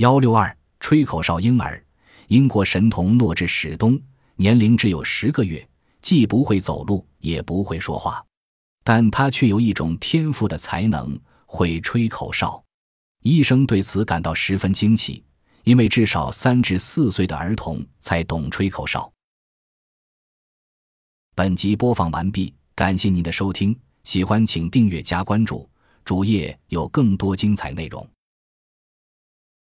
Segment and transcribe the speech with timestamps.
[0.00, 1.84] 幺六二吹口哨婴儿，
[2.28, 4.00] 英国神童诺治史东，
[4.36, 5.68] 年龄只有十个月，
[6.00, 8.24] 既不会走路，也不会说话，
[8.82, 12.64] 但他却有一种天赋的才能，会吹口哨。
[13.24, 15.22] 医生对此感到十分惊奇，
[15.64, 19.12] 因为至少三至四岁的儿童才懂吹口哨。
[21.34, 25.68] 本集播放完毕，感谢您的收听，喜欢请订阅加关注，
[26.06, 28.08] 主页有更多精彩内容。